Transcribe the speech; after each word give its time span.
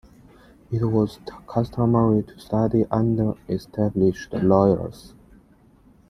It 0.71 0.83
was 0.83 1.19
customary 1.45 2.23
to 2.23 2.39
study 2.39 2.85
under 2.89 3.35
established 3.47 4.33
lawyers. 4.33 5.13